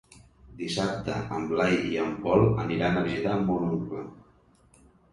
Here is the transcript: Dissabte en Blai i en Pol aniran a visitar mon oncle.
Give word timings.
Dissabte 0.61 1.17
en 1.35 1.45
Blai 1.51 1.77
i 1.91 2.01
en 2.05 2.17
Pol 2.25 2.49
aniran 2.65 3.01
a 3.01 3.07
visitar 3.13 3.39
mon 3.47 3.71
oncle. 3.73 4.07